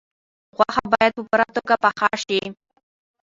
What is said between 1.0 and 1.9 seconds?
په پوره توګه